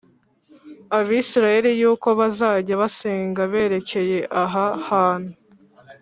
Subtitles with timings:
[0.97, 5.33] ’abisirayeli, uko bazajya basenga berekeye aha hantu;